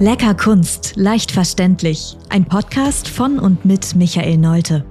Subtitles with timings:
[0.00, 2.16] Lecker Kunst, leicht verständlich.
[2.28, 4.84] Ein Podcast von und mit Michael Neute.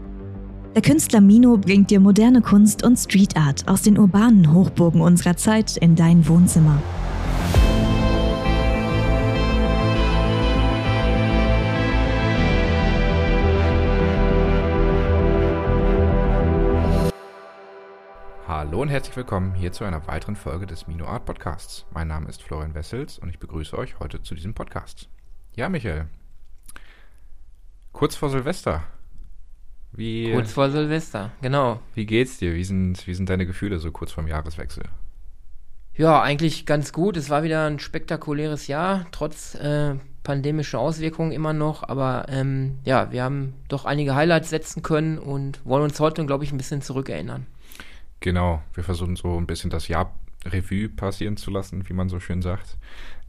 [0.75, 5.35] Der Künstler Mino bringt dir moderne Kunst und Street Art aus den urbanen Hochburgen unserer
[5.35, 6.81] Zeit in dein Wohnzimmer.
[18.73, 21.85] Hallo und herzlich willkommen hier zu einer weiteren Folge des Mino Art Podcasts.
[21.93, 25.09] Mein Name ist Florian Wessels und ich begrüße euch heute zu diesem Podcast.
[25.55, 26.07] Ja, Michael.
[27.91, 28.81] Kurz vor Silvester.
[29.91, 31.81] Wie, kurz vor Silvester, genau.
[31.93, 32.55] Wie geht's dir?
[32.55, 34.85] Wie sind, wie sind deine Gefühle so kurz vorm Jahreswechsel?
[35.93, 37.15] Ja, eigentlich ganz gut.
[37.15, 39.93] Es war wieder ein spektakuläres Jahr, trotz äh,
[40.23, 41.87] pandemischer Auswirkungen immer noch.
[41.87, 46.43] Aber ähm, ja, wir haben doch einige Highlights setzen können und wollen uns heute, glaube
[46.43, 47.45] ich, ein bisschen zurückerinnern.
[48.23, 50.13] Genau, wir versuchen so ein bisschen das Jahr
[50.45, 52.77] Revue passieren zu lassen, wie man so schön sagt.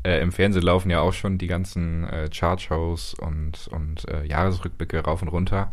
[0.05, 5.01] Äh, Im Fernsehen laufen ja auch schon die ganzen äh, Chartshows und, und äh, Jahresrückblicke
[5.01, 5.73] rauf und runter.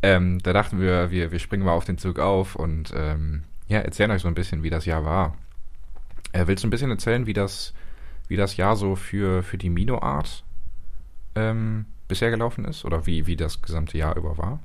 [0.00, 3.80] Ähm, da dachten wir, wir, wir springen mal auf den Zug auf und ähm, ja,
[3.80, 5.36] erzählen euch so ein bisschen, wie das Jahr war.
[6.30, 7.74] Äh, willst du ein bisschen erzählen, wie das,
[8.28, 10.44] wie das Jahr so für, für die Mino-Art
[11.34, 14.60] ähm, bisher gelaufen ist oder wie, wie das gesamte Jahr über war?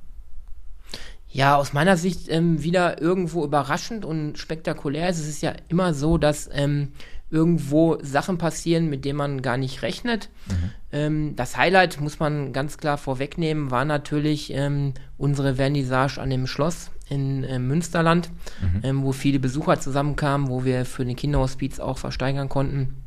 [1.30, 5.10] Ja, aus meiner Sicht ähm, wieder irgendwo überraschend und spektakulär.
[5.10, 6.94] Es ist ja immer so, dass ähm,
[7.30, 10.30] irgendwo Sachen passieren, mit denen man gar nicht rechnet.
[10.48, 10.72] Mhm.
[10.92, 16.48] Ähm, das Highlight, muss man ganz klar vorwegnehmen, war natürlich ähm, unsere Vernissage an dem
[16.48, 18.30] Schloss in äh, Münsterland,
[18.62, 18.82] mhm.
[18.84, 23.04] Ähm, wo viele Besucher zusammenkamen, wo wir für den Kinderhospiz auch versteigern konnten.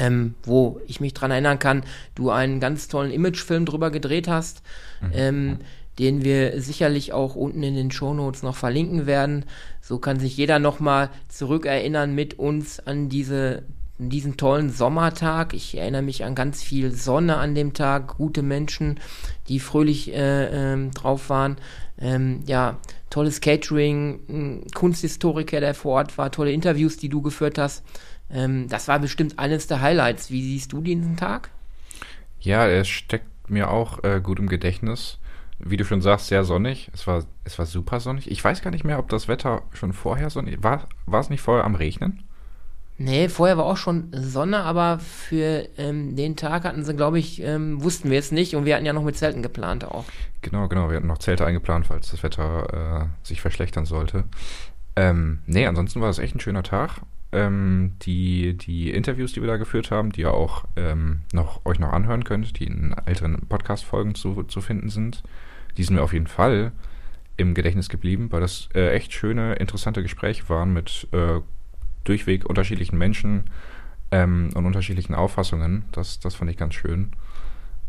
[0.00, 1.82] Ähm, wo ich mich dran erinnern kann,
[2.14, 4.62] du einen ganz tollen Imagefilm drüber gedreht hast.
[5.00, 5.10] Mhm.
[5.12, 5.58] Ähm,
[5.98, 9.44] den wir sicherlich auch unten in den Shownotes noch verlinken werden.
[9.80, 13.64] So kann sich jeder nochmal zurückerinnern mit uns an diese
[13.98, 15.54] diesen tollen Sommertag.
[15.54, 19.00] Ich erinnere mich an ganz viel Sonne an dem Tag, gute Menschen,
[19.48, 21.56] die fröhlich äh, ähm, drauf waren.
[22.00, 22.78] Ähm, ja,
[23.10, 27.84] tolles Catering, Kunsthistoriker, der vor Ort war, tolle Interviews, die du geführt hast.
[28.30, 30.30] Ähm, das war bestimmt eines der Highlights.
[30.30, 31.50] Wie siehst du diesen Tag?
[32.40, 35.18] Ja, er steckt mir auch äh, gut im Gedächtnis
[35.58, 36.90] wie du schon sagst, sehr sonnig.
[36.92, 38.30] Es war, es war super sonnig.
[38.30, 40.88] Ich weiß gar nicht mehr, ob das Wetter schon vorher sonnig war.
[41.06, 42.22] War es nicht vorher am Regnen?
[43.00, 47.40] Nee, vorher war auch schon Sonne, aber für ähm, den Tag hatten sie, glaube ich,
[47.40, 50.04] ähm, wussten wir es nicht und wir hatten ja noch mit Zelten geplant auch.
[50.42, 50.90] Genau, genau.
[50.90, 54.24] Wir hatten noch Zelte eingeplant, falls das Wetter äh, sich verschlechtern sollte.
[54.96, 57.02] Ähm, nee, ansonsten war es echt ein schöner Tag.
[57.30, 61.78] Ähm, die, die Interviews, die wir da geführt haben, die ihr auch ähm, noch, euch
[61.78, 65.22] noch anhören könnt, die in älteren Podcast-Folgen zu, zu finden sind,
[65.78, 66.72] die sind mir auf jeden Fall
[67.36, 71.40] im Gedächtnis geblieben, weil das äh, echt schöne, interessante Gespräche waren mit äh,
[72.04, 73.50] durchweg unterschiedlichen Menschen
[74.10, 75.84] ähm, und unterschiedlichen Auffassungen.
[75.92, 77.12] Das, das fand ich ganz schön.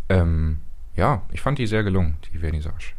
[0.07, 0.59] Ähm,
[0.95, 2.93] ja, ich fand die sehr gelungen, die Vernissage.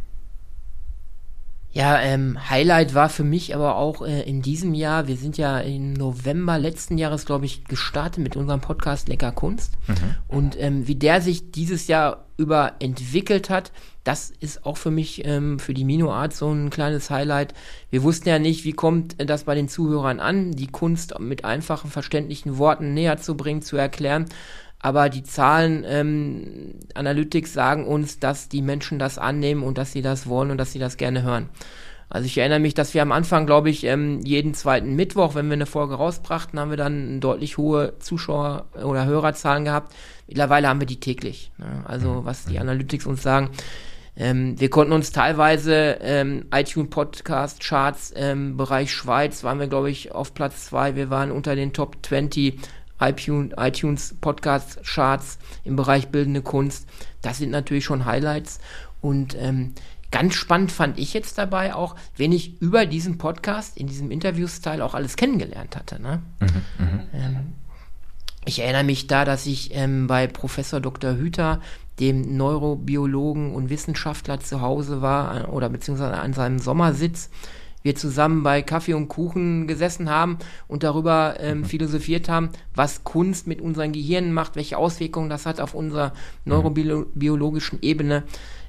[1.72, 5.60] Ja, ähm, Highlight war für mich aber auch äh, in diesem Jahr, wir sind ja
[5.60, 9.74] im November letzten Jahres, glaube ich, gestartet mit unserem Podcast Lecker Kunst.
[9.86, 9.94] Mhm.
[10.26, 13.70] Und ähm, wie der sich dieses Jahr über entwickelt hat,
[14.02, 17.54] das ist auch für mich, ähm, für die Mino Art so ein kleines Highlight.
[17.90, 21.90] Wir wussten ja nicht, wie kommt das bei den Zuhörern an, die Kunst mit einfachen,
[21.90, 24.26] verständlichen Worten näher zu bringen, zu erklären
[24.80, 30.02] aber die Zahlen ähm, Analytics sagen uns, dass die Menschen das annehmen und dass sie
[30.02, 31.48] das wollen und dass sie das gerne hören.
[32.08, 35.46] Also ich erinnere mich, dass wir am Anfang, glaube ich, ähm, jeden zweiten Mittwoch, wenn
[35.46, 39.94] wir eine Folge rausbrachten, haben wir dann deutlich hohe Zuschauer- oder Hörerzahlen gehabt.
[40.26, 41.52] Mittlerweile haben wir die täglich.
[41.58, 41.84] Ne?
[41.84, 42.24] Also mhm.
[42.24, 43.50] was die Analytics uns sagen.
[44.16, 49.88] Ähm, wir konnten uns teilweise ähm, iTunes Podcast Charts ähm, Bereich Schweiz waren wir glaube
[49.88, 50.96] ich auf Platz zwei.
[50.96, 52.58] Wir waren unter den Top 20
[53.00, 56.88] iTunes Podcast Charts im Bereich bildende Kunst.
[57.22, 58.60] Das sind natürlich schon Highlights.
[59.00, 59.74] Und ähm,
[60.10, 64.84] ganz spannend fand ich jetzt dabei auch, wenn ich über diesen Podcast in diesem Interview-Style
[64.84, 66.00] auch alles kennengelernt hatte.
[66.00, 66.22] Ne?
[66.40, 67.00] Mhm, mhm.
[67.14, 67.36] ähm,
[68.44, 71.16] ich erinnere mich da, dass ich ähm, bei Professor Dr.
[71.16, 71.60] Hüter,
[72.00, 77.28] dem Neurobiologen und Wissenschaftler zu Hause war äh, oder beziehungsweise an seinem Sommersitz
[77.82, 80.38] wir zusammen bei Kaffee und Kuchen gesessen haben
[80.68, 81.64] und darüber ähm, mhm.
[81.64, 86.08] philosophiert haben, was Kunst mit unseren Gehirnen macht, welche Auswirkungen das hat auf unserer
[86.44, 86.52] mhm.
[86.52, 88.24] neurobiologischen Ebene.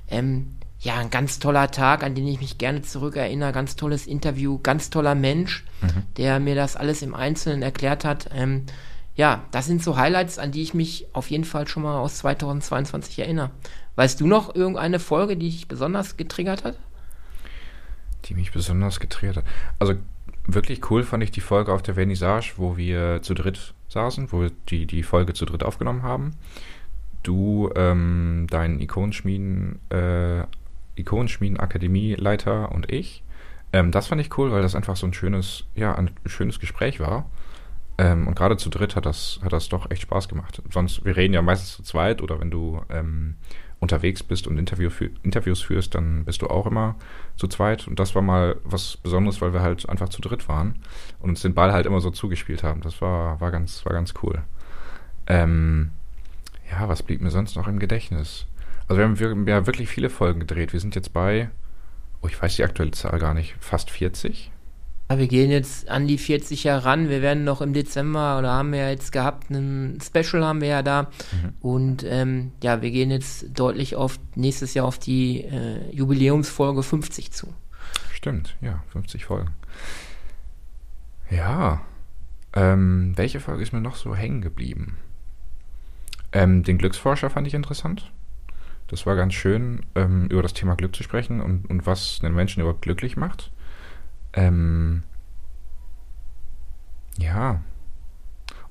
[0.10, 0.48] Ähm,
[0.80, 4.90] ja, ein ganz toller Tag, an den ich mich gerne zurückerinnere, ganz tolles Interview, ganz
[4.90, 6.04] toller Mensch, mhm.
[6.18, 8.30] der mir das alles im Einzelnen erklärt hat.
[8.34, 8.64] Ähm,
[9.16, 12.18] ja, das sind so Highlights, an die ich mich auf jeden Fall schon mal aus
[12.20, 13.52] 2022 erinnere.
[13.96, 16.78] Weißt du noch irgendeine Folge, die dich besonders getriggert hat?
[18.26, 19.46] Die mich besonders getriggert hat.
[19.80, 19.96] Also
[20.46, 24.42] wirklich cool fand ich die Folge auf der Vernissage, wo wir zu dritt saßen, wo
[24.42, 26.36] wir die, die Folge zu dritt aufgenommen haben.
[27.24, 30.44] du ähm, dein Ikonenschmieden, äh,
[30.96, 33.24] Ikonenschmieden-Akademie-Leiter und ich.
[33.74, 37.00] Ähm, das fand ich cool, weil das einfach so ein schönes, ja, ein schönes Gespräch
[37.00, 37.30] war.
[37.98, 40.62] Ähm, und gerade zu dritt hat das, hat das doch echt Spaß gemacht.
[40.72, 43.36] Sonst, wir reden ja meistens zu zweit oder wenn du ähm,
[43.82, 46.96] unterwegs bist und Interview für, Interviews führst, dann bist du auch immer
[47.36, 47.88] zu zweit.
[47.88, 50.76] Und das war mal was Besonderes, weil wir halt einfach zu dritt waren
[51.20, 52.82] und uns den Ball halt immer so zugespielt haben.
[52.82, 54.44] Das war, war, ganz, war ganz cool.
[55.26, 55.90] Ähm,
[56.70, 58.46] ja, was blieb mir sonst noch im Gedächtnis?
[58.88, 60.74] Also wir haben, wir haben ja wirklich viele Folgen gedreht.
[60.74, 61.50] Wir sind jetzt bei,
[62.22, 64.52] oh, ich weiß die aktuelle Zahl gar nicht, fast 40.
[65.18, 67.10] Wir gehen jetzt an die 40 Jahre ran.
[67.10, 70.84] Wir werden noch im Dezember oder haben wir jetzt gehabt, ein Special haben wir ja
[70.84, 71.04] da.
[71.04, 71.54] Mhm.
[71.62, 77.32] Und ähm, ja, wir gehen jetzt deutlich auf nächstes Jahr auf die äh, Jubiläumsfolge 50
[77.32, 77.54] zu.
[78.14, 79.50] Stimmt, ja, 50 Folgen.
[81.30, 81.82] Ja.
[82.54, 84.98] Ähm, welche Folge ist mir noch so hängen geblieben?
[86.34, 88.12] Ähm, den Glücksforscher fand ich interessant.
[88.88, 92.36] Das war ganz schön, ähm, über das Thema Glück zu sprechen und, und was einen
[92.36, 93.52] Menschen überhaupt glücklich macht.
[94.34, 95.04] Ähm,
[97.18, 97.62] ja.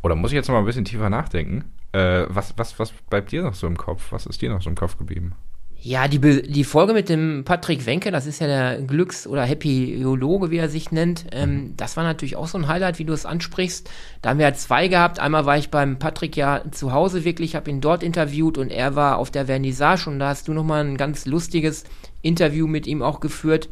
[0.02, 1.64] Oder muss ich jetzt noch mal ein bisschen tiefer nachdenken?
[1.92, 4.12] Äh, was, was, was bleibt dir noch so im Kopf?
[4.12, 5.34] Was ist dir noch so im Kopf geblieben?
[5.82, 10.50] Ja, die, die Folge mit dem Patrick Wenke, das ist ja der Glücks- oder Happy-Biologe,
[10.50, 11.76] wie er sich nennt, ähm, mhm.
[11.78, 13.88] das war natürlich auch so ein Highlight, wie du es ansprichst.
[14.20, 15.18] Da haben wir ja zwei gehabt.
[15.20, 18.94] Einmal war ich beim Patrick ja zu Hause wirklich, habe ihn dort interviewt und er
[18.94, 21.84] war auf der Vernissage und da hast du nochmal ein ganz lustiges
[22.20, 23.70] Interview mit ihm auch geführt.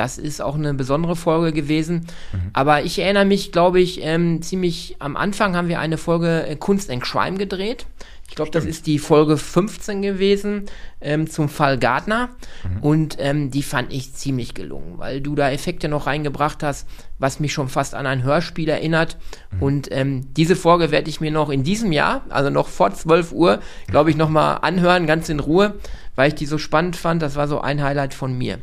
[0.00, 2.06] Das ist auch eine besondere Folge gewesen.
[2.32, 2.38] Mhm.
[2.54, 6.56] Aber ich erinnere mich, glaube ich, ähm, ziemlich am Anfang haben wir eine Folge äh,
[6.56, 7.84] Kunst and Crime gedreht.
[8.26, 10.64] Ich glaube, das ist die Folge 15 gewesen
[11.02, 12.30] ähm, zum Fall Gardner.
[12.64, 12.82] Mhm.
[12.82, 16.88] Und ähm, die fand ich ziemlich gelungen, weil du da Effekte noch reingebracht hast,
[17.18, 19.18] was mich schon fast an ein Hörspiel erinnert.
[19.50, 19.62] Mhm.
[19.62, 23.32] Und ähm, diese Folge werde ich mir noch in diesem Jahr, also noch vor 12
[23.32, 25.74] Uhr, glaube ich, nochmal anhören, ganz in Ruhe,
[26.14, 27.20] weil ich die so spannend fand.
[27.20, 28.60] Das war so ein Highlight von mir.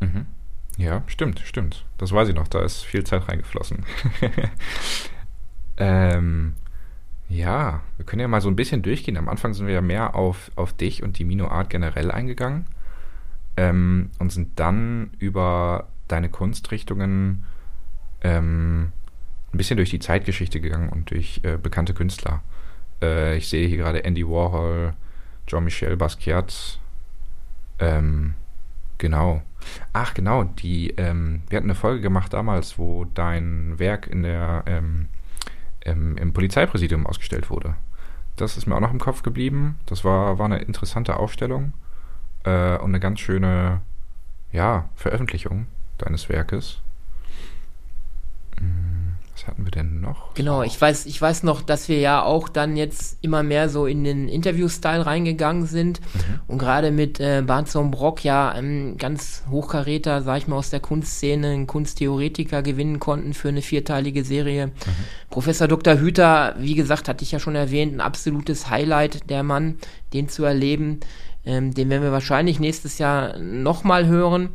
[0.00, 0.26] Mhm.
[0.78, 1.84] Ja, stimmt, stimmt.
[1.98, 3.84] Das weiß ich noch, da ist viel Zeit reingeflossen.
[5.76, 6.54] ähm,
[7.28, 9.16] ja, wir können ja mal so ein bisschen durchgehen.
[9.16, 12.66] Am Anfang sind wir ja mehr auf, auf dich und die Mino Art generell eingegangen
[13.56, 17.44] ähm, und sind dann über deine Kunstrichtungen
[18.22, 18.92] ähm,
[19.52, 22.42] ein bisschen durch die Zeitgeschichte gegangen und durch äh, bekannte Künstler.
[23.02, 24.94] Äh, ich sehe hier gerade Andy Warhol,
[25.46, 26.80] Jean-Michel Basquiat,
[27.78, 28.34] ähm,
[29.02, 29.42] Genau.
[29.92, 30.44] Ach, genau.
[30.44, 35.08] Die, ähm, wir hatten eine Folge gemacht damals, wo dein Werk in der, ähm,
[35.80, 37.74] im, im Polizeipräsidium ausgestellt wurde.
[38.36, 39.76] Das ist mir auch noch im Kopf geblieben.
[39.86, 41.72] Das war, war eine interessante Ausstellung
[42.44, 43.80] äh, und eine ganz schöne,
[44.52, 45.66] ja, Veröffentlichung
[45.98, 46.80] deines Werkes.
[49.34, 50.34] Was hatten wir denn noch?
[50.34, 53.86] Genau, ich weiß, ich weiß noch, dass wir ja auch dann jetzt immer mehr so
[53.86, 56.40] in den Interview-Style reingegangen sind mhm.
[56.48, 60.80] und gerade mit äh, Barnson Brock ja ein ganz Hochkaräter, sag ich mal, aus der
[60.80, 64.66] Kunstszene, einen Kunsttheoretiker gewinnen konnten für eine vierteilige Serie.
[64.66, 64.72] Mhm.
[65.30, 65.98] Professor Dr.
[65.98, 69.78] Hüter, wie gesagt, hatte ich ja schon erwähnt, ein absolutes Highlight, der Mann,
[70.12, 71.00] den zu erleben.
[71.46, 74.50] Ähm, den werden wir wahrscheinlich nächstes Jahr nochmal hören.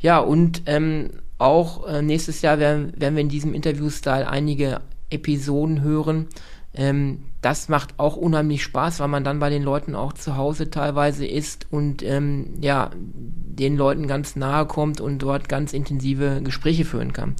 [0.00, 1.10] Ja, und ähm,
[1.42, 4.80] auch äh, nächstes Jahr werden, werden wir in diesem Interview-Style einige
[5.10, 6.28] Episoden hören.
[6.74, 10.70] Ähm, das macht auch unheimlich Spaß, weil man dann bei den Leuten auch zu Hause
[10.70, 16.84] teilweise ist und ähm, ja, den Leuten ganz nahe kommt und dort ganz intensive Gespräche
[16.84, 17.36] führen kann.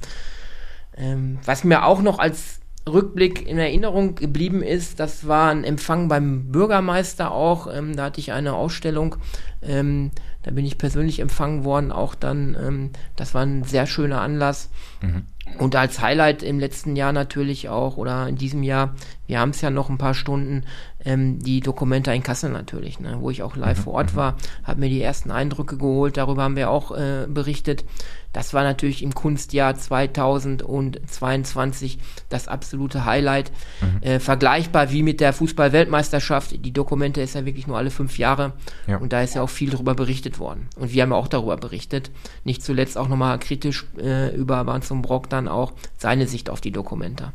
[0.95, 6.09] Ähm, was mir auch noch als Rückblick in Erinnerung geblieben ist, das war ein Empfang
[6.09, 7.73] beim Bürgermeister auch.
[7.73, 9.15] Ähm, da hatte ich eine Ausstellung
[9.61, 10.11] ähm,
[10.43, 12.55] da bin ich persönlich empfangen worden, auch dann.
[12.61, 14.69] Ähm, das war ein sehr schöner Anlass.
[15.01, 15.23] Mhm.
[15.57, 18.95] Und als Highlight im letzten Jahr natürlich auch oder in diesem Jahr,
[19.27, 20.65] wir haben es ja noch ein paar Stunden,
[21.05, 23.83] ähm, die Dokumenta in Kassel natürlich, ne, wo ich auch live mhm.
[23.83, 24.17] vor Ort mhm.
[24.17, 27.85] war, habe mir die ersten Eindrücke geholt, darüber haben wir auch äh, berichtet.
[28.33, 31.99] Das war natürlich im Kunstjahr 2022
[32.29, 33.51] das absolute Highlight.
[33.79, 34.01] Mhm.
[34.01, 36.65] Äh, vergleichbar wie mit der Fußball-Weltmeisterschaft.
[36.65, 38.53] Die Dokumente ist ja wirklich nur alle fünf Jahre
[38.87, 38.97] ja.
[38.97, 40.67] und da ist ja auch viel darüber berichtet worden.
[40.75, 42.09] Und wir haben ja auch darüber berichtet.
[42.43, 46.71] Nicht zuletzt auch nochmal kritisch äh, über Banzum Brock dann auch seine Sicht auf die
[46.71, 47.33] Dokumente.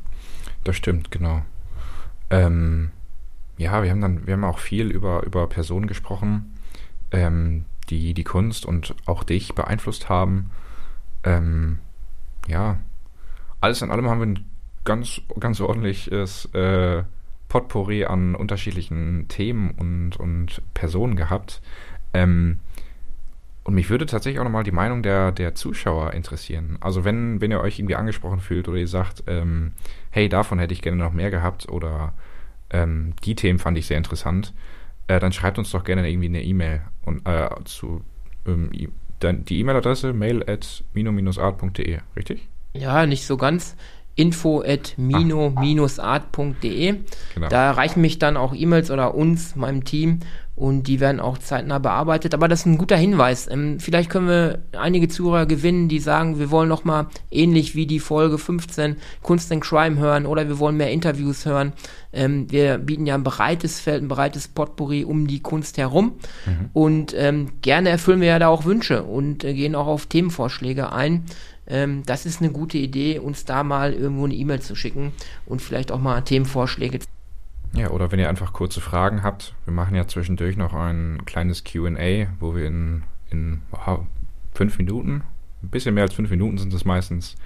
[0.65, 1.43] Das stimmt, genau.
[2.31, 2.91] Ähm,
[3.57, 6.55] ja, wir haben dann, wir haben auch viel über, über Personen gesprochen,
[7.11, 10.51] ähm, die die Kunst und auch dich beeinflusst haben.
[11.25, 11.79] Ähm,
[12.47, 12.79] ja,
[13.61, 14.45] alles in allem haben wir ein
[14.85, 17.03] ganz, ganz ordentliches äh,
[17.49, 21.61] Potpourri an unterschiedlichen Themen und, und Personen gehabt.
[22.15, 22.61] Ähm,
[23.69, 26.79] und mich würde tatsächlich auch nochmal die Meinung der, der Zuschauer interessieren.
[26.81, 29.73] Also wenn, wenn ihr euch irgendwie angesprochen fühlt oder ihr sagt, ähm,
[30.09, 32.15] hey, davon hätte ich gerne noch mehr gehabt oder
[32.71, 34.55] ähm, die Themen fand ich sehr interessant,
[35.07, 38.01] äh, dann schreibt uns doch gerne irgendwie eine E-Mail und äh, zu
[38.47, 38.71] ähm,
[39.19, 42.49] dann die E-Mail-Adresse mail at mino-art.de, richtig?
[42.73, 43.77] Ja, nicht so ganz
[44.19, 46.95] info at mino-art.de.
[47.35, 47.49] Genau.
[47.49, 50.21] Da erreichen mich dann auch E-Mails oder uns, meinem Team,
[50.59, 52.35] und die werden auch zeitnah bearbeitet.
[52.35, 53.49] Aber das ist ein guter Hinweis.
[53.49, 58.01] Ähm, vielleicht können wir einige Zuhörer gewinnen, die sagen, wir wollen nochmal ähnlich wie die
[58.01, 61.75] Folge 15 Kunst and Crime hören oder wir wollen mehr Interviews hören.
[62.13, 66.15] Ähm, wir bieten ja ein breites Feld, ein breites Potpourri um die Kunst herum.
[66.45, 66.71] Mhm.
[66.73, 70.93] Und ähm, gerne erfüllen wir ja da auch Wünsche und äh, gehen auch auf Themenvorschläge
[70.93, 71.25] ein
[71.71, 75.13] das ist eine gute Idee, uns da mal irgendwo eine E-Mail zu schicken
[75.45, 77.01] und vielleicht auch mal Themenvorschläge.
[77.73, 81.65] Ja, oder wenn ihr einfach kurze Fragen habt, wir machen ja zwischendurch noch ein kleines
[81.65, 84.07] QA, wo wir in, in wow,
[84.55, 85.23] fünf Minuten,
[85.63, 87.37] ein bisschen mehr als fünf Minuten sind es meistens,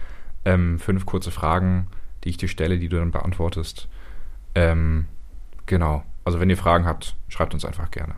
[0.44, 1.88] ähm, fünf kurze Fragen,
[2.24, 3.88] die ich dir stelle, die du dann beantwortest.
[4.54, 5.06] Ähm,
[5.66, 6.04] genau.
[6.24, 8.14] Also wenn ihr Fragen habt, schreibt uns einfach gerne.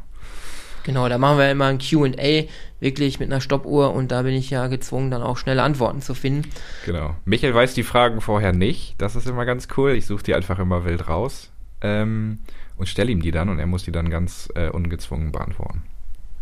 [0.82, 2.44] Genau, da machen wir immer ein QA,
[2.78, 6.14] wirklich mit einer Stoppuhr und da bin ich ja gezwungen, dann auch schnelle Antworten zu
[6.14, 6.50] finden.
[6.84, 7.16] Genau.
[7.25, 8.94] Michael weiß die Fragen vorher nicht.
[8.99, 9.92] Das ist immer ganz cool.
[9.92, 11.53] Ich suche die einfach immer wild raus
[11.84, 12.38] ähm,
[12.76, 15.82] und stelle ihm die dann und er muss die dann ganz äh, ungezwungen beantworten.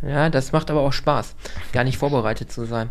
[0.04, 1.36] Ja, das macht aber auch Spaß,
[1.72, 2.90] gar nicht vorbereitet zu sein.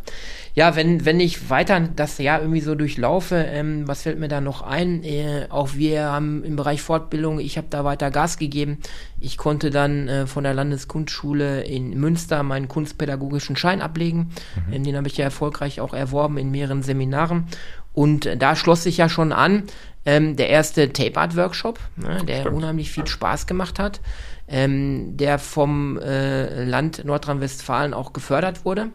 [0.54, 4.40] Ja, wenn, wenn ich weiter das Jahr irgendwie so durchlaufe, ähm, was fällt mir da
[4.40, 5.04] noch ein?
[5.04, 8.78] Äh, auch wir haben im Bereich Fortbildung, ich habe da weiter Gas gegeben.
[9.20, 14.32] Ich konnte dann äh, von der Landeskunstschule in Münster meinen kunstpädagogischen Schein ablegen.
[14.68, 14.74] Mhm.
[14.74, 17.48] Ähm, den habe ich ja erfolgreich auch erworben in mehreren Seminaren.
[17.94, 19.64] Und äh, da schloss sich ja schon an,
[20.06, 22.56] ähm, der erste Tape Art Workshop, ne, der Stimmt.
[22.56, 24.02] unheimlich viel Spaß gemacht hat
[24.52, 28.92] ähm, der vom äh, Land Nordrhein-Westfalen auch gefördert wurde, mhm,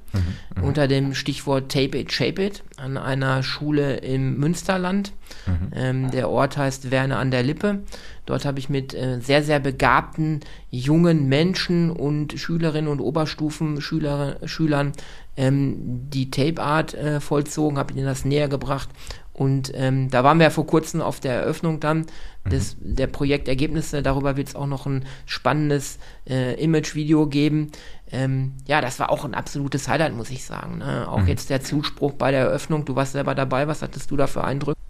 [0.54, 5.12] mhm, unter dem Stichwort Tape It, Shape It, an einer Schule im Münsterland.
[5.46, 5.72] Mhm.
[5.74, 7.80] Ähm, der Ort heißt Werne an der Lippe.
[8.26, 14.92] Dort habe ich mit äh, sehr, sehr begabten jungen Menschen und Schülerinnen und Oberstufenschülern
[15.37, 18.88] ähm, die Tape Art äh, vollzogen, habe ihnen das näher gebracht
[19.37, 22.07] und ähm, da waren wir ja vor kurzem auf der Eröffnung dann
[22.50, 22.97] des, mhm.
[22.97, 24.02] der Projektergebnisse.
[24.02, 27.71] Darüber wird es auch noch ein spannendes äh, Image-Video geben.
[28.11, 30.78] Ähm, ja, das war auch ein absolutes Highlight, muss ich sagen.
[30.78, 31.07] Ne?
[31.07, 31.28] Auch mhm.
[31.28, 32.87] jetzt der Zuspruch bei der Eröffnung.
[32.87, 33.69] Du warst selber dabei.
[33.69, 34.81] Was hattest du da für Eindrücke?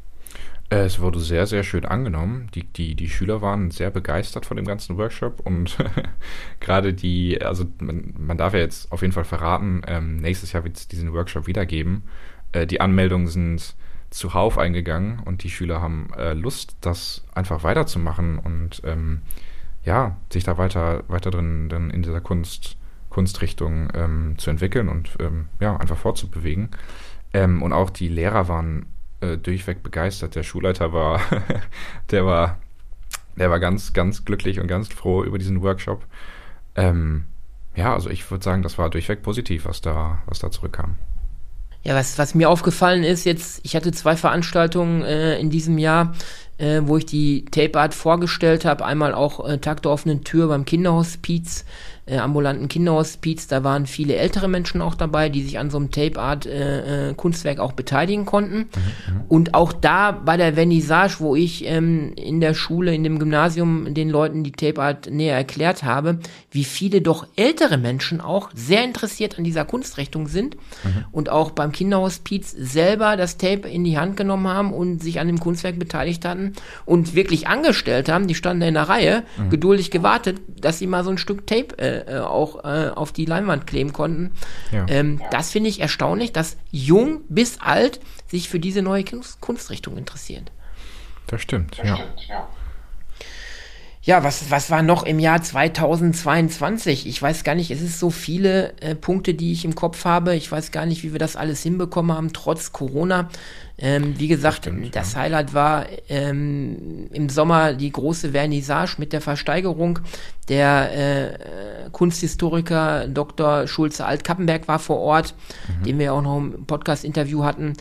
[0.68, 2.49] Es wurde sehr, sehr schön angenommen.
[2.54, 5.76] Die, die, die Schüler waren sehr begeistert von dem ganzen Workshop und
[6.61, 10.64] gerade die, also man, man, darf ja jetzt auf jeden Fall verraten, ähm, nächstes Jahr
[10.64, 12.02] wird es diesen Workshop wiedergeben.
[12.50, 13.76] Äh, die Anmeldungen sind
[14.11, 19.23] zuhauf eingegangen und die Schüler haben äh, Lust, das einfach weiterzumachen und ähm,
[19.85, 22.76] ja, sich da weiter, weiter drin, drin in dieser Kunst,
[23.08, 26.70] Kunstrichtung ähm, zu entwickeln und ähm, ja, einfach fortzubewegen.
[27.32, 28.87] Ähm, und auch die Lehrer waren
[29.20, 30.35] äh, durchweg begeistert.
[30.35, 31.20] Der Schulleiter war,
[32.11, 32.58] der war,
[33.37, 36.04] der war ganz, ganz glücklich und ganz froh über diesen Workshop.
[36.75, 37.26] Ähm,
[37.75, 40.96] ja, also ich würde sagen, das war durchweg positiv, was da, was da zurückkam.
[41.82, 46.14] Ja, was, was mir aufgefallen ist jetzt, ich hatte zwei Veranstaltungen äh, in diesem Jahr,
[46.58, 48.84] äh, wo ich die Tape Art vorgestellt habe.
[48.84, 51.64] Einmal auch äh, Tag der offenen Tür beim Kinderhospiz
[52.06, 53.48] äh, ambulanten Kinderhospiz.
[53.48, 57.10] Da waren viele ältere Menschen auch dabei, die sich an so einem Tape Art äh,
[57.10, 58.58] äh, Kunstwerk auch beteiligen konnten.
[58.58, 63.02] Mhm, mhm, und auch da bei der Vernissage, wo ich ähm, in der Schule, in
[63.02, 66.20] dem Gymnasium den Leuten die Tape Art näher erklärt habe,
[66.52, 71.04] wie viele doch ältere Menschen auch sehr interessiert an dieser Kunstrichtung sind mhm.
[71.10, 75.26] und auch beim Kinderhospiz selber das Tape in die Hand genommen haben und sich an
[75.26, 76.46] dem Kunstwerk beteiligt hatten
[76.85, 78.26] und wirklich angestellt haben.
[78.26, 79.50] Die standen in der Reihe, mhm.
[79.50, 83.25] geduldig gewartet, dass sie mal so ein Stück Tape äh, äh, auch äh, auf die
[83.25, 84.33] Leinwand kleben konnten.
[84.73, 84.87] Ja.
[84.88, 89.05] Ähm, das finde ich erstaunlich, dass jung bis alt sich für diese neue
[89.41, 90.45] Kunstrichtung interessieren.
[91.26, 91.97] Das stimmt, das ja.
[91.97, 92.49] Stimmt, ja.
[94.06, 97.08] Ja, was, was war noch im Jahr 2022?
[97.08, 100.36] Ich weiß gar nicht, es ist so viele äh, Punkte, die ich im Kopf habe.
[100.36, 103.28] Ich weiß gar nicht, wie wir das alles hinbekommen haben, trotz Corona.
[103.78, 105.18] Ähm, wie gesagt, das, stimmt, das ja.
[105.18, 109.98] Highlight war ähm, im Sommer die große Vernissage mit der Versteigerung.
[110.48, 113.66] Der äh, Kunsthistoriker Dr.
[113.66, 115.34] Schulze Alt-Kappenberg war vor Ort,
[115.80, 115.84] mhm.
[115.84, 117.72] den wir auch noch im Podcast-Interview hatten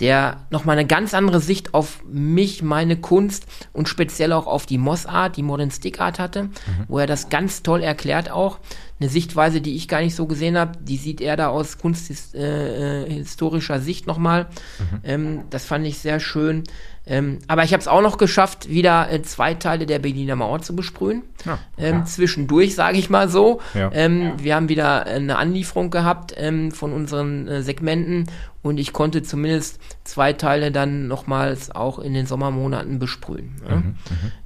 [0.00, 4.78] der nochmal eine ganz andere Sicht auf mich, meine Kunst und speziell auch auf die
[4.78, 6.50] Moss Art, die Modern Stick Art hatte, mhm.
[6.88, 8.58] wo er das ganz toll erklärt auch.
[8.98, 13.74] Eine Sichtweise, die ich gar nicht so gesehen habe, die sieht er da aus kunsthistorischer
[13.74, 14.44] äh, äh Sicht nochmal.
[14.44, 15.00] Mhm.
[15.04, 16.64] Ähm, das fand ich sehr schön.
[17.06, 20.60] Ähm, aber ich habe es auch noch geschafft, wieder äh, zwei Teile der Berliner Mauer
[20.60, 21.22] zu besprühen.
[21.46, 22.04] Ja, ähm, ja.
[22.04, 23.60] Zwischendurch, sage ich mal so.
[23.74, 23.90] Ja.
[23.92, 28.26] Ähm, wir haben wieder eine Anlieferung gehabt ähm, von unseren äh, Segmenten
[28.62, 33.56] und ich konnte zumindest zwei Teile dann nochmals auch in den Sommermonaten besprühen.
[33.66, 33.76] Ne?
[33.76, 33.94] Mhm,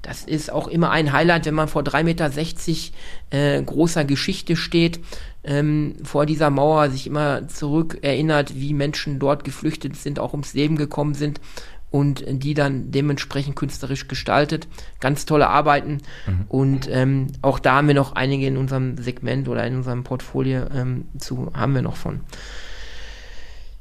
[0.03, 2.31] das ist auch immer ein Highlight, wenn man vor 3,60 Meter
[3.31, 5.01] äh, großer Geschichte steht,
[5.43, 10.55] ähm, vor dieser Mauer sich immer zurück erinnert, wie Menschen dort geflüchtet sind, auch ums
[10.55, 11.41] Leben gekommen sind
[11.91, 14.67] und die dann dementsprechend künstlerisch gestaltet.
[14.99, 15.99] Ganz tolle Arbeiten.
[16.27, 16.45] Mhm.
[16.49, 20.67] Und ähm, auch da haben wir noch einige in unserem Segment oder in unserem Portfolio
[20.75, 22.21] ähm, zu, haben wir noch von.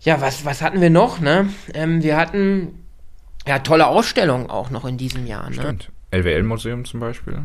[0.04, 1.20] Ja, was, was hatten wir noch?
[1.20, 1.50] Ne?
[1.74, 2.80] Ähm, wir hatten
[3.48, 5.50] ja tolle Ausstellungen auch noch in diesem Jahr.
[5.50, 5.56] Ne?
[5.56, 5.92] Stimmt.
[6.12, 7.40] LWL-Museum zum Beispiel.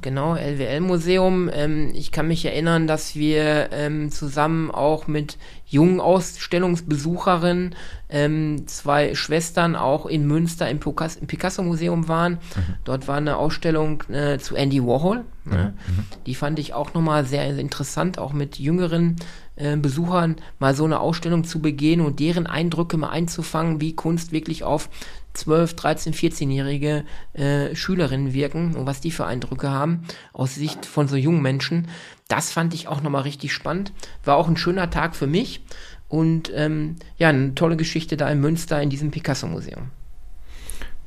[0.00, 1.50] Genau, LWL-Museum.
[1.52, 7.74] Ähm, ich kann mich erinnern, dass wir ähm, zusammen auch mit jungen Ausstellungsbesucherinnen,
[8.08, 12.34] ähm, zwei Schwestern auch in Münster im, Picasso-Museum waren.
[12.34, 12.74] Mhm.
[12.84, 15.24] Dort war eine Ausstellung äh, zu Andy Warhol.
[15.44, 15.74] Ne?
[15.86, 16.04] Mhm.
[16.26, 19.16] Die fand ich auch nochmal sehr interessant, auch mit jüngeren
[19.56, 24.32] äh, Besuchern mal so eine Ausstellung zu begehen und deren Eindrücke mal einzufangen, wie Kunst
[24.32, 24.88] wirklich auf
[25.34, 31.08] 12, 13, 14-jährige äh, Schülerinnen wirken und was die für Eindrücke haben aus Sicht von
[31.08, 31.88] so jungen Menschen.
[32.28, 33.92] Das fand ich auch nochmal richtig spannend.
[34.24, 35.62] War auch ein schöner Tag für mich
[36.08, 39.90] und ähm, ja, eine tolle Geschichte da in Münster in diesem Picasso-Museum.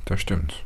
[0.04, 0.64] Das stimmt.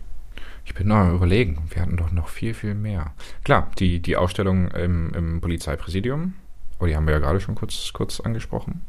[0.64, 3.12] Ich bin noch überlegen, wir hatten doch noch viel, viel mehr.
[3.44, 6.34] Klar, die, die Ausstellung im, im Polizeipräsidium,
[6.80, 8.82] oh, die haben wir ja gerade schon kurz, kurz angesprochen.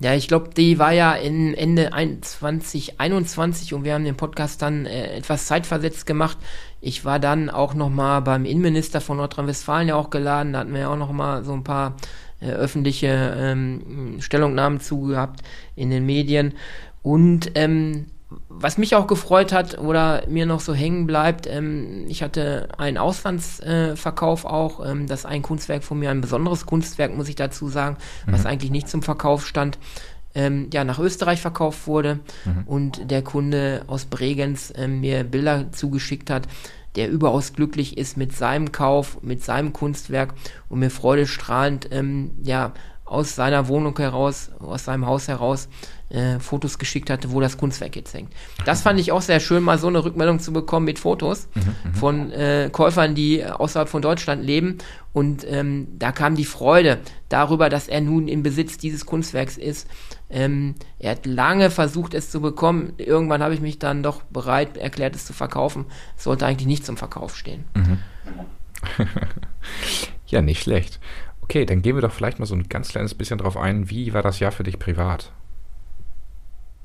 [0.00, 4.86] Ja, ich glaube, die war ja in Ende 2021 und wir haben den Podcast dann
[4.86, 6.36] äh, etwas zeitversetzt gemacht.
[6.80, 10.52] Ich war dann auch noch mal beim Innenminister von Nordrhein-Westfalen ja auch geladen.
[10.52, 11.96] Da hatten wir ja auch noch mal so ein paar
[12.40, 15.40] äh, öffentliche ähm, Stellungnahmen zugehabt
[15.76, 16.54] in den Medien.
[17.02, 18.06] Und ähm,
[18.48, 22.98] was mich auch gefreut hat oder mir noch so hängen bleibt, ähm, ich hatte einen
[22.98, 24.84] Auslandsverkauf äh, auch.
[24.84, 28.32] Ähm, das ein Kunstwerk von mir, ein besonderes Kunstwerk, muss ich dazu sagen, mhm.
[28.32, 29.78] was eigentlich nicht zum Verkauf stand.
[30.34, 32.62] Ähm, ja, nach Österreich verkauft wurde mhm.
[32.66, 36.48] und der Kunde aus Bregenz ähm, mir Bilder zugeschickt hat,
[36.96, 40.34] der überaus glücklich ist mit seinem Kauf, mit seinem Kunstwerk
[40.68, 42.72] und mir freudestrahlend ähm, ja
[43.04, 45.68] aus seiner Wohnung heraus, aus seinem Haus heraus
[46.08, 48.32] äh, Fotos geschickt hatte, wo das Kunstwerk jetzt hängt.
[48.64, 51.62] Das fand ich auch sehr schön, mal so eine Rückmeldung zu bekommen mit Fotos mhm,
[51.62, 51.94] mhm.
[51.94, 54.78] von äh, Käufern, die außerhalb von Deutschland leben.
[55.12, 59.88] Und ähm, da kam die Freude darüber, dass er nun im Besitz dieses Kunstwerks ist.
[60.30, 62.94] Ähm, er hat lange versucht, es zu bekommen.
[62.96, 65.86] Irgendwann habe ich mich dann doch bereit erklärt, es zu verkaufen.
[66.16, 67.64] Es sollte eigentlich nicht zum Verkauf stehen.
[67.74, 67.98] Mhm.
[70.26, 71.00] ja, nicht schlecht.
[71.44, 73.90] Okay, dann gehen wir doch vielleicht mal so ein ganz kleines bisschen drauf ein.
[73.90, 75.30] Wie war das Jahr für dich privat?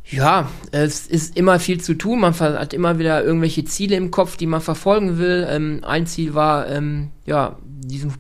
[0.04, 2.20] Ja, es ist immer viel zu tun.
[2.20, 5.48] Man hat immer wieder irgendwelche Ziele im Kopf, die man verfolgen will.
[5.50, 8.12] Ähm, ein Ziel war, ähm, ja, diesen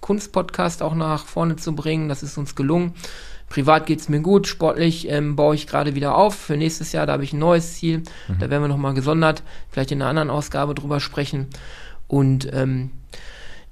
[0.00, 2.08] Kunstpodcast auch nach vorne zu bringen.
[2.08, 2.94] Das ist uns gelungen.
[3.48, 6.34] Privat geht's mir gut, sportlich ähm, baue ich gerade wieder auf.
[6.34, 7.98] Für nächstes Jahr, da habe ich ein neues Ziel.
[8.26, 8.38] Mhm.
[8.40, 11.46] Da werden wir nochmal gesondert, vielleicht in einer anderen Ausgabe drüber sprechen.
[12.08, 12.90] Und ähm,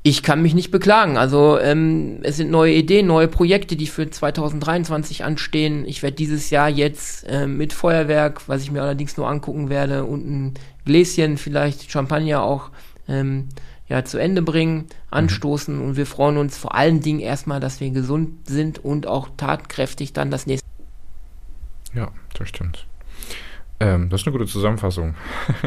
[0.04, 1.16] ich kann mich nicht beklagen.
[1.16, 5.84] Also ähm, es sind neue Ideen, neue Projekte, die für 2023 anstehen.
[5.86, 10.04] Ich werde dieses Jahr jetzt äh, mit Feuerwerk, was ich mir allerdings nur angucken werde,
[10.04, 12.70] und ein Gläschen, vielleicht Champagner auch
[13.06, 13.48] ähm,
[13.86, 15.76] ja, zu Ende bringen, anstoßen.
[15.76, 15.82] Mhm.
[15.82, 20.12] Und wir freuen uns vor allen Dingen erstmal, dass wir gesund sind und auch tatkräftig
[20.12, 20.66] dann das nächste.
[21.94, 22.86] Ja, das stimmt.
[23.78, 25.14] Ähm, das ist eine gute Zusammenfassung.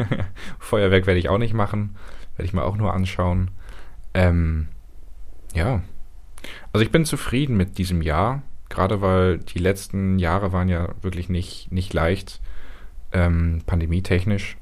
[0.58, 1.96] Feuerwerk werde ich auch nicht machen,
[2.36, 3.50] werde ich mir auch nur anschauen.
[4.16, 4.68] Ähm,
[5.54, 5.82] ja.
[6.72, 11.28] Also ich bin zufrieden mit diesem Jahr, gerade weil die letzten Jahre waren ja wirklich
[11.28, 12.40] nicht, nicht leicht,
[13.12, 14.56] ähm, pandemietechnisch.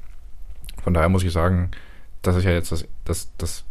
[0.83, 1.71] Von daher muss ich sagen,
[2.21, 3.63] das ist ja jetzt das, das, das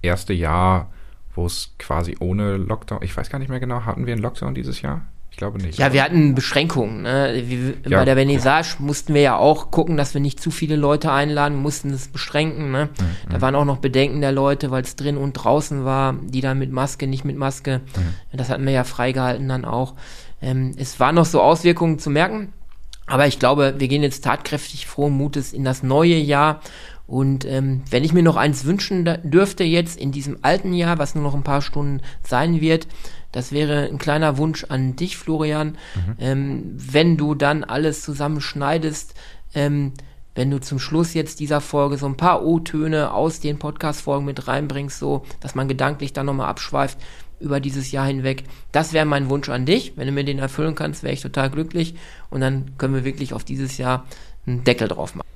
[0.00, 0.90] erste Jahr,
[1.34, 4.54] wo es quasi ohne Lockdown, ich weiß gar nicht mehr genau, hatten wir einen Lockdown
[4.54, 5.02] dieses Jahr?
[5.30, 5.78] Ich glaube nicht.
[5.78, 7.02] Ja, wir hatten Beschränkungen.
[7.02, 7.42] Ne?
[7.46, 7.98] Wie, ja.
[7.98, 11.56] Bei der Vernissage mussten wir ja auch gucken, dass wir nicht zu viele Leute einladen,
[11.56, 12.70] mussten es beschränken.
[12.72, 12.86] Ne?
[12.98, 13.32] Mhm.
[13.32, 16.58] Da waren auch noch Bedenken der Leute, weil es drin und draußen war, die dann
[16.58, 17.80] mit Maske, nicht mit Maske.
[17.96, 18.36] Mhm.
[18.36, 19.94] Das hatten wir ja freigehalten dann auch.
[20.42, 22.52] Ähm, es waren noch so Auswirkungen zu merken.
[23.06, 26.60] Aber ich glaube, wir gehen jetzt tatkräftig frohen Mutes in das neue Jahr.
[27.10, 31.16] Und ähm, wenn ich mir noch eins wünschen dürfte jetzt in diesem alten Jahr, was
[31.16, 32.86] nur noch ein paar Stunden sein wird,
[33.32, 35.70] das wäre ein kleiner Wunsch an dich, Florian.
[35.96, 36.16] Mhm.
[36.20, 39.14] Ähm, wenn du dann alles zusammenschneidest,
[39.54, 39.92] ähm,
[40.36, 44.46] wenn du zum Schluss jetzt dieser Folge so ein paar O-Töne aus den Podcast-Folgen mit
[44.46, 46.96] reinbringst, so, dass man gedanklich dann nochmal abschweift
[47.40, 48.44] über dieses Jahr hinweg.
[48.70, 49.94] Das wäre mein Wunsch an dich.
[49.96, 51.96] Wenn du mir den erfüllen kannst, wäre ich total glücklich.
[52.30, 54.06] Und dann können wir wirklich auf dieses Jahr
[54.46, 55.26] einen Deckel drauf machen.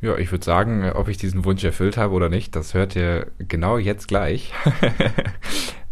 [0.00, 3.26] Ja, ich würde sagen, ob ich diesen Wunsch erfüllt habe oder nicht, das hört ihr
[3.38, 4.52] genau jetzt gleich.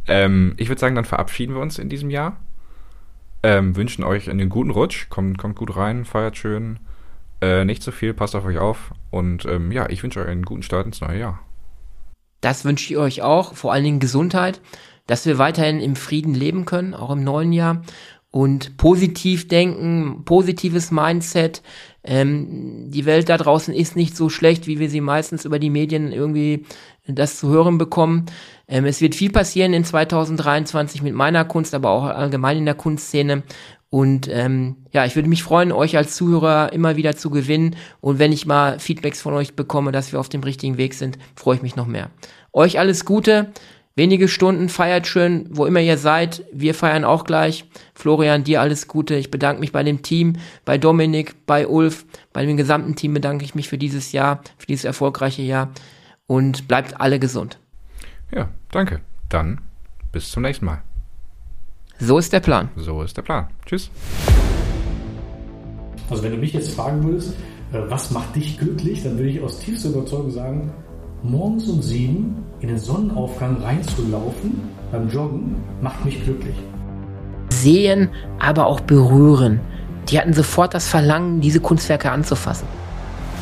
[0.09, 2.37] Ähm, ich würde sagen, dann verabschieden wir uns in diesem Jahr.
[3.43, 5.09] Ähm, wünschen euch einen guten Rutsch.
[5.09, 6.79] Kommt, kommt gut rein, feiert schön.
[7.41, 8.93] Äh, nicht zu so viel, passt auf euch auf.
[9.11, 11.41] Und ähm, ja, ich wünsche euch einen guten Start ins neue Jahr.
[12.41, 14.61] Das wünsche ich euch auch, vor allen Dingen Gesundheit,
[15.07, 17.83] dass wir weiterhin im Frieden leben können, auch im neuen Jahr.
[18.31, 21.63] Und positiv denken, positives Mindset.
[22.07, 25.71] Ähm, die Welt da draußen ist nicht so schlecht, wie wir sie meistens über die
[25.71, 26.65] Medien irgendwie
[27.07, 28.27] das zu hören bekommen.
[28.69, 32.75] Ähm, es wird viel passieren in 2023 mit meiner Kunst, aber auch allgemein in der
[32.75, 33.43] Kunstszene.
[33.91, 37.77] Und ähm, ja, ich würde mich freuen, euch als Zuhörer immer wieder zu gewinnen.
[38.01, 41.19] Und wenn ich mal Feedbacks von euch bekomme, dass wir auf dem richtigen Weg sind,
[41.35, 42.11] freue ich mich noch mehr.
[42.53, 43.53] Euch alles Gute,
[43.97, 46.45] wenige Stunden, feiert schön, wo immer ihr seid.
[46.53, 47.65] Wir feiern auch gleich.
[47.95, 49.15] Florian, dir alles Gute.
[49.17, 53.45] Ich bedanke mich bei dem Team, bei Dominik, bei Ulf, bei dem gesamten Team bedanke
[53.45, 55.71] ich mich für dieses Jahr, für dieses erfolgreiche Jahr.
[56.29, 57.59] Und bleibt alle gesund.
[58.33, 59.01] Ja, danke.
[59.29, 59.61] Dann
[60.13, 60.83] bis zum nächsten Mal.
[61.99, 62.69] So ist der Plan.
[62.77, 63.49] So ist der Plan.
[63.65, 63.91] Tschüss.
[66.11, 67.35] Also wenn du mich jetzt fragen würdest,
[67.73, 70.73] äh, was macht dich glücklich, dann würde ich aus tiefster Überzeugung sagen,
[71.31, 76.55] morgens um sieben in den Sonnenaufgang reinzulaufen beim Joggen macht mich glücklich.
[77.51, 79.61] Sehen, aber auch berühren.
[80.09, 82.67] Die hatten sofort das Verlangen, diese Kunstwerke anzufassen.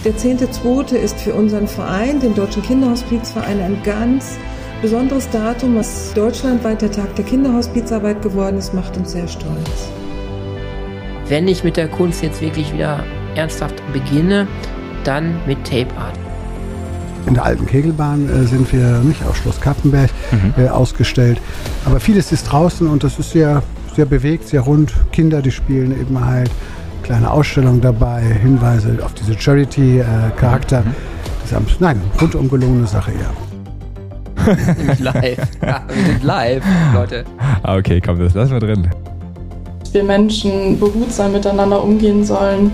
[0.04, 0.94] Der 10.2.
[0.96, 4.36] ist für unseren Verein, den Deutschen Kinderhospizverein, ein ganz
[4.82, 9.88] besonderes Datum, was deutschlandweit der Tag der Kinderhospizarbeit geworden ist, macht uns sehr stolz.
[11.28, 13.02] Wenn ich mit der Kunst jetzt wirklich wieder
[13.34, 14.46] ernsthaft beginne,
[15.04, 16.23] dann mit Tape Art.
[17.26, 20.54] In der alten Kegelbahn äh, sind wir nicht auf Schloss Kappenberg mhm.
[20.62, 21.40] äh, ausgestellt.
[21.84, 23.62] Aber vieles ist draußen und das ist sehr,
[23.96, 24.92] sehr bewegt, sehr rund.
[25.12, 26.50] Kinder, die spielen eben halt.
[27.02, 30.80] Kleine Ausstellung dabei, Hinweise auf diese Charity-Charakter.
[30.80, 30.94] Mhm.
[31.42, 33.30] Das ist, nein, rundum gelungene Sache, ja
[34.46, 35.48] nämlich live.
[35.62, 37.24] Ja, wir sind live, Leute.
[37.62, 38.88] Ah, okay, komm, das lassen wir drin.
[39.80, 42.72] Dass wir Menschen behutsam miteinander umgehen sollen,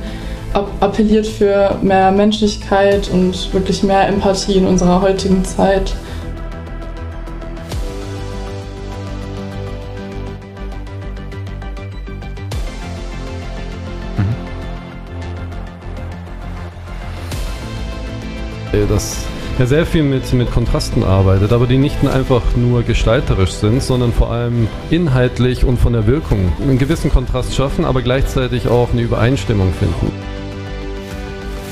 [0.53, 5.95] appelliert für mehr Menschlichkeit und wirklich mehr Empathie in unserer heutigen Zeit.
[18.89, 19.25] Das
[19.61, 24.13] ja sehr viel mit, mit Kontrasten arbeitet, aber die nicht einfach nur gestalterisch sind, sondern
[24.13, 29.03] vor allem inhaltlich und von der Wirkung einen gewissen Kontrast schaffen, aber gleichzeitig auch eine
[29.03, 30.20] Übereinstimmung finden.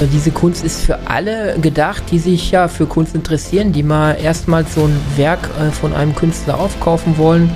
[0.07, 4.75] Diese Kunst ist für alle gedacht, die sich ja für Kunst interessieren, die mal erstmals
[4.75, 7.51] so ein Werk äh, von einem Künstler aufkaufen wollen.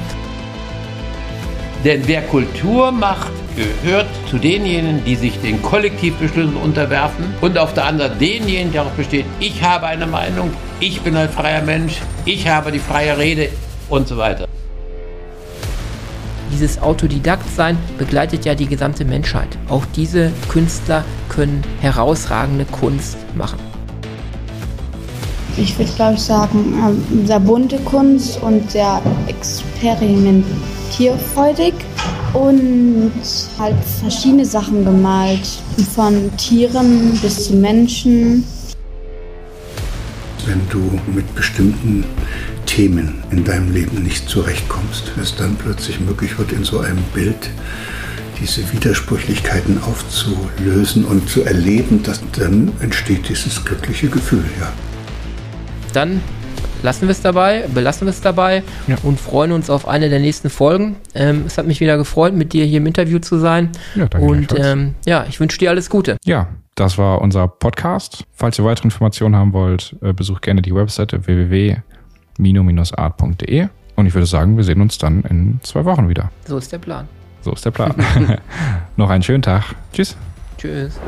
[1.85, 7.85] Denn wer Kultur macht, gehört zu denjenigen, die sich den Kollektivbeschlüssen unterwerfen und auf der
[7.85, 10.50] anderen denjenigen, der darauf besteht, ich habe eine Meinung,
[10.81, 13.50] ich bin ein freier Mensch, ich habe die freie Rede
[13.88, 14.48] und so weiter.
[16.62, 19.48] Dieses Autodidaktsein begleitet ja die gesamte Menschheit.
[19.68, 23.59] Auch diese Künstler können herausragende Kunst machen.
[25.57, 31.75] Ich würde, glaube ich, sagen, ähm, sehr bunte Kunst und sehr experimentierfreudig
[32.33, 33.11] und
[33.59, 35.48] halt verschiedene Sachen gemalt,
[35.96, 38.44] von Tieren bis zu Menschen.
[40.46, 42.05] Wenn du mit bestimmten
[42.72, 47.50] Themen in deinem Leben nicht zurechtkommst, es dann plötzlich möglich wird, in so einem Bild
[48.40, 54.72] diese Widersprüchlichkeiten aufzulösen und zu erleben, dass dann entsteht dieses glückliche Gefühl, ja.
[55.92, 56.22] Dann
[56.82, 58.96] lassen wir es dabei, belassen wir es dabei ja.
[59.02, 60.96] und freuen uns auf eine der nächsten Folgen.
[61.14, 63.68] Ähm, es hat mich wieder gefreut, mit dir hier im Interview zu sein.
[63.94, 64.26] Ja, danke.
[64.26, 66.16] Und ähm, ja, ich wünsche dir alles Gute.
[66.24, 68.24] Ja, das war unser Podcast.
[68.32, 71.20] Falls ihr weitere Informationen haben wollt, äh, besucht gerne die Webseite
[72.38, 73.68] www.mino-art.de.
[73.95, 76.31] Und ich würde sagen, wir sehen uns dann in zwei Wochen wieder.
[76.47, 77.09] So ist der Plan.
[77.42, 77.95] So ist der Plan.
[78.97, 79.75] Noch einen schönen Tag.
[79.92, 80.16] Tschüss.
[80.59, 80.99] Tschüss.